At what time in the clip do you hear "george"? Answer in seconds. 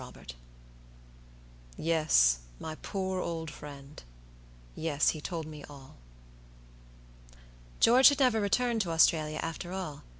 7.79-8.09